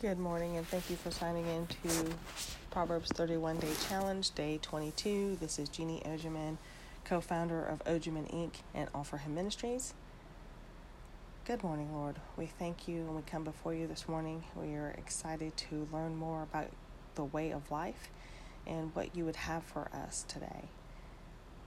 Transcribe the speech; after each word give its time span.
Good 0.00 0.20
morning, 0.20 0.56
and 0.56 0.64
thank 0.64 0.90
you 0.90 0.94
for 0.94 1.10
signing 1.10 1.44
in 1.48 1.66
to 1.66 2.04
Proverbs 2.70 3.10
31 3.10 3.58
Day 3.58 3.72
Challenge, 3.88 4.32
Day 4.32 4.60
22. 4.62 5.38
This 5.40 5.58
is 5.58 5.68
Jeannie 5.68 6.00
Ojeman, 6.06 6.56
co 7.04 7.20
founder 7.20 7.64
of 7.64 7.84
Ojeman 7.84 8.32
Inc. 8.32 8.52
and 8.72 8.88
All 8.94 9.02
for 9.02 9.16
Him 9.16 9.34
Ministries. 9.34 9.94
Good 11.44 11.64
morning, 11.64 11.92
Lord. 11.92 12.14
We 12.36 12.46
thank 12.46 12.86
you 12.86 12.98
and 12.98 13.16
we 13.16 13.22
come 13.22 13.42
before 13.42 13.74
you 13.74 13.88
this 13.88 14.08
morning. 14.08 14.44
We 14.54 14.76
are 14.76 14.94
excited 14.96 15.56
to 15.56 15.88
learn 15.92 16.14
more 16.14 16.44
about 16.44 16.70
the 17.16 17.24
way 17.24 17.50
of 17.50 17.68
life 17.68 18.08
and 18.68 18.94
what 18.94 19.16
you 19.16 19.24
would 19.24 19.34
have 19.34 19.64
for 19.64 19.90
us 19.92 20.24
today. 20.28 20.68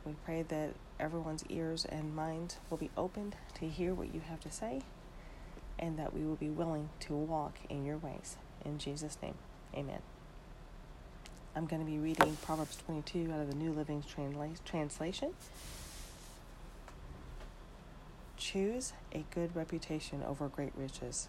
We 0.05 0.13
pray 0.23 0.43
that 0.43 0.75
everyone's 1.01 1.43
ears 1.49 1.83
and 1.83 2.15
minds 2.15 2.59
will 2.69 2.77
be 2.77 2.91
opened 2.95 3.35
to 3.55 3.67
hear 3.67 3.93
what 3.93 4.15
you 4.15 4.21
have 4.21 4.39
to 4.39 4.51
say 4.51 4.83
and 5.81 5.97
that 5.97 6.13
we 6.13 6.23
will 6.23 6.35
be 6.35 6.49
willing 6.49 6.89
to 7.01 7.13
walk 7.13 7.55
in 7.69 7.83
your 7.83 7.97
ways. 7.97 8.37
In 8.63 8.77
Jesus' 8.77 9.17
name, 9.21 9.35
amen. 9.73 10.01
I'm 11.55 11.65
going 11.65 11.83
to 11.83 11.91
be 11.91 11.97
reading 11.97 12.37
Proverbs 12.43 12.77
22 12.85 13.31
out 13.33 13.41
of 13.41 13.49
the 13.49 13.55
New 13.55 13.71
Living 13.71 14.03
Translation. 14.63 15.31
Choose 18.37 18.93
a 19.13 19.25
good 19.33 19.55
reputation 19.55 20.23
over 20.23 20.47
great 20.47 20.73
riches. 20.77 21.27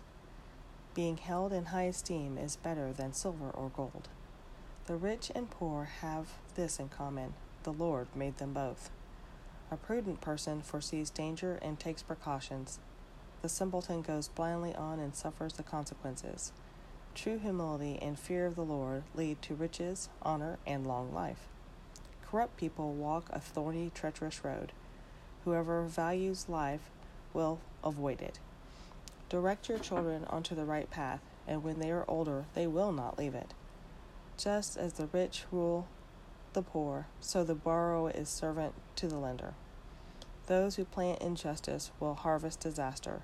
Being 0.95 1.17
held 1.17 1.53
in 1.53 1.67
high 1.67 1.85
esteem 1.85 2.39
is 2.39 2.57
better 2.57 2.93
than 2.93 3.13
silver 3.13 3.51
or 3.51 3.71
gold. 3.71 4.09
The 4.87 4.97
rich 4.97 5.33
and 5.35 5.51
poor 5.51 5.85
have 6.01 6.35
this 6.55 6.79
in 6.79 6.89
common 6.89 7.35
the 7.63 7.73
Lord 7.73 8.09
made 8.15 8.39
them 8.39 8.53
both. 8.53 8.91
A 9.71 9.77
prudent 9.77 10.21
person 10.21 10.63
foresees 10.63 11.11
danger 11.11 11.59
and 11.63 11.79
takes 11.79 12.03
precautions. 12.03 12.79
The 13.43 13.49
simpleton 13.49 14.03
goes 14.03 14.29
blindly 14.29 14.73
on 14.75 15.01
and 15.01 15.15
suffers 15.17 15.55
the 15.55 15.65
consequences. 15.65 16.53
True 17.15 17.39
humility 17.39 17.99
and 18.01 18.17
fear 18.17 18.47
of 18.47 18.55
the 18.55 18.65
Lord 18.65 19.03
lead 19.17 19.43
to 19.43 19.55
riches, 19.55 20.09
honor, 20.23 20.59
and 20.65 20.87
long 20.87 21.13
life. 21.13 21.49
Corrupt 22.25 22.57
people 22.57 22.93
walk 22.93 23.27
a 23.31 23.41
thorny, 23.41 23.91
treacherous 23.93 24.45
road. 24.45 24.73
Whoever 25.45 25.83
values 25.83 26.49
life 26.49 26.89
will 27.35 27.59
avoid 27.83 28.23
it. 28.23 28.39
Direct 29.29 29.69
your 29.69 29.79
children 29.79 30.25
onto 30.31 30.55
the 30.55 30.65
right 30.65 30.89
path, 30.89 31.21
and 31.47 31.65
when 31.65 31.81
they 31.81 31.91
are 31.91 32.05
older, 32.07 32.45
they 32.55 32.69
will 32.69 32.93
not 32.93 33.19
leave 33.19 33.35
it. 33.35 33.55
Just 34.39 34.77
as 34.77 34.95
the 34.95 35.09
rich 35.13 35.45
rule 35.51 35.89
the 36.53 36.63
poor, 36.63 37.07
so 37.21 37.43
the 37.43 37.55
borrower 37.55 38.11
is 38.11 38.29
servant 38.29 38.75
to 38.97 39.09
the 39.09 39.19
lender. 39.19 39.55
Those 40.53 40.77
who 40.77 40.85
plant 40.85 41.23
injustice 41.23 41.93
will 41.99 42.13
harvest 42.13 42.61
disaster, 42.61 43.23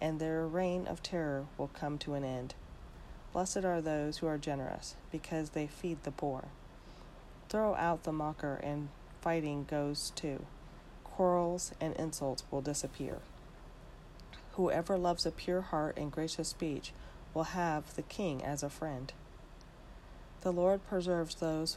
and 0.00 0.18
their 0.18 0.46
reign 0.46 0.86
of 0.86 1.02
terror 1.02 1.44
will 1.58 1.68
come 1.68 1.98
to 1.98 2.14
an 2.14 2.24
end. 2.24 2.54
Blessed 3.34 3.66
are 3.66 3.82
those 3.82 4.16
who 4.16 4.26
are 4.28 4.38
generous, 4.38 4.96
because 5.12 5.50
they 5.50 5.66
feed 5.66 6.02
the 6.04 6.10
poor. 6.10 6.46
Throw 7.50 7.74
out 7.74 8.04
the 8.04 8.12
mocker, 8.12 8.54
and 8.62 8.88
fighting 9.20 9.66
goes 9.68 10.10
too. 10.16 10.46
Quarrels 11.04 11.72
and 11.82 11.94
insults 11.96 12.44
will 12.50 12.62
disappear. 12.62 13.18
Whoever 14.52 14.96
loves 14.96 15.26
a 15.26 15.30
pure 15.30 15.60
heart 15.60 15.98
and 15.98 16.10
gracious 16.10 16.48
speech 16.48 16.94
will 17.34 17.52
have 17.52 17.94
the 17.94 18.00
king 18.00 18.42
as 18.42 18.62
a 18.62 18.70
friend. 18.70 19.12
The 20.40 20.50
Lord 20.50 20.80
preserves 20.88 21.34
those 21.34 21.76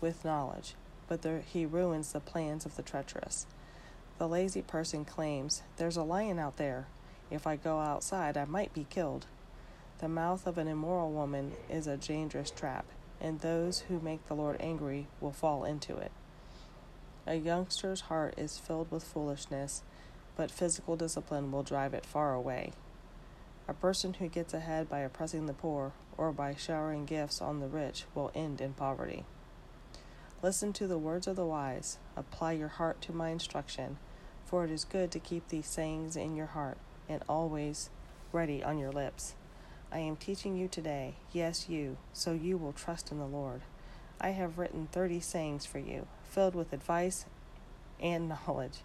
with 0.00 0.24
knowledge, 0.24 0.74
but 1.06 1.22
there, 1.22 1.44
he 1.46 1.64
ruins 1.64 2.10
the 2.10 2.18
plans 2.18 2.66
of 2.66 2.74
the 2.74 2.82
treacherous. 2.82 3.46
The 4.20 4.28
lazy 4.28 4.60
person 4.60 5.06
claims, 5.06 5.62
There's 5.78 5.96
a 5.96 6.02
lion 6.02 6.38
out 6.38 6.58
there. 6.58 6.88
If 7.30 7.46
I 7.46 7.56
go 7.56 7.78
outside, 7.78 8.36
I 8.36 8.44
might 8.44 8.74
be 8.74 8.84
killed. 8.90 9.24
The 9.96 10.10
mouth 10.10 10.46
of 10.46 10.58
an 10.58 10.68
immoral 10.68 11.10
woman 11.10 11.52
is 11.70 11.86
a 11.86 11.96
dangerous 11.96 12.50
trap, 12.50 12.84
and 13.18 13.40
those 13.40 13.80
who 13.88 13.98
make 13.98 14.26
the 14.26 14.34
Lord 14.34 14.58
angry 14.60 15.06
will 15.22 15.32
fall 15.32 15.64
into 15.64 15.96
it. 15.96 16.12
A 17.26 17.36
youngster's 17.36 18.02
heart 18.02 18.34
is 18.36 18.58
filled 18.58 18.90
with 18.90 19.04
foolishness, 19.04 19.82
but 20.36 20.50
physical 20.50 20.96
discipline 20.96 21.50
will 21.50 21.62
drive 21.62 21.94
it 21.94 22.04
far 22.04 22.34
away. 22.34 22.72
A 23.68 23.72
person 23.72 24.12
who 24.12 24.28
gets 24.28 24.52
ahead 24.52 24.90
by 24.90 24.98
oppressing 24.98 25.46
the 25.46 25.54
poor 25.54 25.92
or 26.18 26.30
by 26.30 26.54
showering 26.54 27.06
gifts 27.06 27.40
on 27.40 27.60
the 27.60 27.68
rich 27.68 28.04
will 28.14 28.30
end 28.34 28.60
in 28.60 28.74
poverty. 28.74 29.24
Listen 30.42 30.74
to 30.74 30.86
the 30.86 30.98
words 30.98 31.26
of 31.26 31.36
the 31.36 31.46
wise, 31.46 31.96
apply 32.18 32.52
your 32.52 32.68
heart 32.68 33.00
to 33.00 33.14
my 33.14 33.30
instruction, 33.30 33.96
for 34.50 34.64
it 34.64 34.70
is 34.72 34.84
good 34.84 35.12
to 35.12 35.20
keep 35.20 35.46
these 35.48 35.66
sayings 35.66 36.16
in 36.16 36.34
your 36.34 36.46
heart 36.46 36.76
and 37.08 37.22
always 37.28 37.88
ready 38.32 38.64
on 38.64 38.78
your 38.78 38.90
lips. 38.90 39.34
I 39.92 40.00
am 40.00 40.16
teaching 40.16 40.56
you 40.56 40.66
today, 40.66 41.14
yes, 41.32 41.68
you, 41.68 41.98
so 42.12 42.32
you 42.32 42.56
will 42.56 42.72
trust 42.72 43.12
in 43.12 43.18
the 43.18 43.26
Lord. 43.26 43.60
I 44.20 44.30
have 44.30 44.58
written 44.58 44.88
thirty 44.90 45.20
sayings 45.20 45.66
for 45.66 45.78
you, 45.78 46.08
filled 46.24 46.56
with 46.56 46.72
advice 46.72 47.26
and 48.00 48.28
knowledge. 48.28 48.78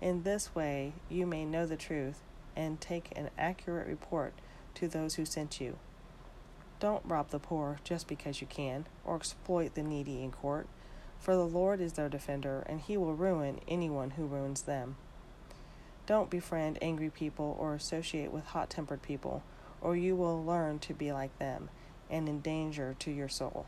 In 0.00 0.24
this 0.24 0.54
way, 0.56 0.94
you 1.08 1.24
may 1.24 1.44
know 1.44 1.66
the 1.66 1.76
truth 1.76 2.20
and 2.56 2.80
take 2.80 3.16
an 3.16 3.30
accurate 3.38 3.86
report 3.86 4.34
to 4.74 4.88
those 4.88 5.14
who 5.14 5.24
sent 5.24 5.60
you. 5.60 5.78
Don't 6.80 7.04
rob 7.06 7.30
the 7.30 7.38
poor 7.38 7.78
just 7.84 8.08
because 8.08 8.40
you 8.40 8.48
can, 8.48 8.86
or 9.04 9.14
exploit 9.14 9.74
the 9.74 9.84
needy 9.84 10.22
in 10.22 10.32
court, 10.32 10.66
for 11.20 11.36
the 11.36 11.46
Lord 11.46 11.80
is 11.80 11.92
their 11.92 12.08
defender, 12.08 12.64
and 12.66 12.80
he 12.80 12.96
will 12.96 13.14
ruin 13.14 13.60
anyone 13.68 14.10
who 14.10 14.26
ruins 14.26 14.62
them. 14.62 14.96
Don't 16.12 16.28
befriend 16.28 16.76
angry 16.82 17.08
people 17.08 17.56
or 17.58 17.74
associate 17.74 18.30
with 18.30 18.44
hot 18.44 18.68
tempered 18.68 19.00
people, 19.00 19.42
or 19.80 19.96
you 19.96 20.14
will 20.14 20.44
learn 20.44 20.78
to 20.80 20.92
be 20.92 21.10
like 21.10 21.38
them 21.38 21.70
and 22.10 22.28
in 22.28 22.42
danger 22.42 22.94
to 22.98 23.10
your 23.10 23.30
soul. 23.30 23.64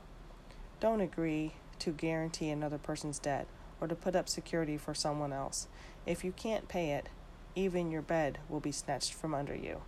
Don't 0.78 1.00
agree 1.00 1.54
to 1.78 1.90
guarantee 1.90 2.50
another 2.50 2.76
person's 2.76 3.18
debt 3.18 3.46
or 3.80 3.88
to 3.88 3.94
put 3.94 4.14
up 4.14 4.28
security 4.28 4.76
for 4.76 4.92
someone 4.92 5.32
else. 5.32 5.68
If 6.04 6.22
you 6.22 6.32
can't 6.32 6.68
pay 6.68 6.90
it, 6.90 7.08
even 7.54 7.90
your 7.90 8.02
bed 8.02 8.36
will 8.50 8.60
be 8.60 8.72
snatched 8.72 9.14
from 9.14 9.32
under 9.32 9.56
you. 9.56 9.80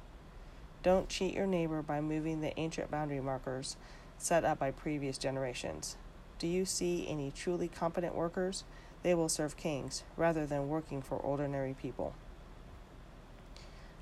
Don't 0.83 1.11
cheat 1.11 1.35
your 1.35 1.47
neighbor 1.47 1.83
by 1.83 2.01
moving 2.01 2.41
the 2.41 2.59
ancient 2.59 2.91
boundary 2.91 3.21
markers 3.21 3.77
set 4.17 4.47
up 4.47 4.61
by 4.61 4.71
previous 4.71 5.19
generations. 5.19 5.99
Do 6.39 6.47
you 6.47 6.65
see 6.65 7.07
any 7.07 7.31
truly 7.31 7.69
competent 7.69 8.15
workers? 8.15 8.65
They 9.03 9.15
will 9.15 9.29
serve 9.29 9.59
kings 9.59 10.05
rather 10.17 10.47
than 10.47 10.71
working 10.71 11.03
for 11.03 11.19
ordinary 11.19 11.75
people. 11.75 12.15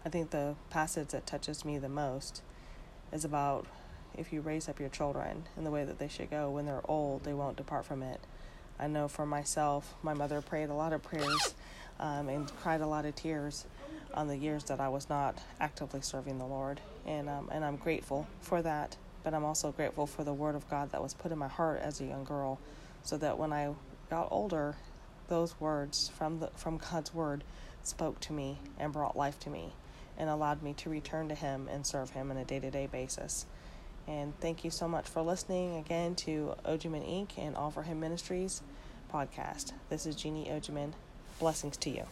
I 0.06 0.10
think 0.10 0.30
the 0.30 0.54
passage 0.68 1.08
that 1.08 1.26
touches 1.26 1.64
me 1.64 1.78
the 1.78 1.88
most 1.88 2.42
is 3.10 3.24
about 3.24 3.66
if 4.14 4.34
you 4.34 4.42
raise 4.42 4.68
up 4.68 4.78
your 4.78 4.90
children 4.90 5.44
in 5.56 5.64
the 5.64 5.70
way 5.70 5.84
that 5.84 5.98
they 5.98 6.08
should 6.08 6.30
go, 6.30 6.50
when 6.50 6.66
they're 6.66 6.82
old, 6.84 7.24
they 7.24 7.32
won't 7.32 7.56
depart 7.56 7.86
from 7.86 8.02
it. 8.02 8.20
I 8.78 8.86
know 8.86 9.08
for 9.08 9.24
myself, 9.24 9.94
my 10.02 10.12
mother 10.12 10.42
prayed 10.42 10.68
a 10.68 10.74
lot 10.74 10.92
of 10.92 11.02
prayers 11.02 11.54
um, 11.98 12.28
and 12.28 12.54
cried 12.56 12.82
a 12.82 12.86
lot 12.86 13.06
of 13.06 13.14
tears 13.14 13.64
on 14.12 14.28
the 14.28 14.36
years 14.36 14.64
that 14.64 14.78
I 14.78 14.88
was 14.88 15.08
not 15.08 15.38
actively 15.58 16.02
serving 16.02 16.38
the 16.38 16.44
Lord, 16.44 16.80
and 17.06 17.28
um, 17.28 17.48
and 17.50 17.64
I'm 17.64 17.76
grateful 17.76 18.26
for 18.40 18.60
that. 18.62 18.96
But 19.22 19.32
I'm 19.32 19.44
also 19.44 19.72
grateful 19.72 20.06
for 20.06 20.22
the 20.22 20.34
Word 20.34 20.54
of 20.54 20.68
God 20.68 20.92
that 20.92 21.02
was 21.02 21.14
put 21.14 21.32
in 21.32 21.38
my 21.38 21.48
heart 21.48 21.80
as 21.80 22.00
a 22.00 22.04
young 22.04 22.24
girl, 22.24 22.58
so 23.02 23.16
that 23.18 23.38
when 23.38 23.52
I 23.52 23.74
got 24.10 24.28
older, 24.30 24.76
those 25.28 25.58
words 25.58 26.10
from 26.14 26.40
the 26.40 26.48
from 26.56 26.78
God's 26.78 27.14
Word 27.14 27.42
spoke 27.82 28.20
to 28.20 28.32
me 28.32 28.58
and 28.78 28.92
brought 28.92 29.16
life 29.16 29.40
to 29.40 29.50
me 29.50 29.72
and 30.18 30.30
allowed 30.30 30.62
me 30.62 30.72
to 30.74 30.90
return 30.90 31.28
to 31.28 31.34
Him 31.34 31.68
and 31.70 31.86
serve 31.86 32.10
Him 32.10 32.30
on 32.30 32.36
a 32.36 32.44
day 32.44 32.60
to 32.60 32.70
day 32.70 32.86
basis. 32.86 33.46
And 34.06 34.38
thank 34.40 34.64
you 34.64 34.70
so 34.70 34.86
much 34.86 35.08
for 35.08 35.22
listening 35.22 35.76
again 35.76 36.14
to 36.16 36.54
Ojiman 36.66 37.08
Inc. 37.08 37.38
and 37.38 37.56
All 37.56 37.70
for 37.70 37.82
Him 37.82 38.00
Ministries 38.00 38.62
podcast. 39.12 39.72
This 39.88 40.06
is 40.06 40.16
Jeannie 40.16 40.46
Ojiman. 40.50 40.92
Blessings 41.38 41.76
to 41.78 41.90
you. 41.90 42.04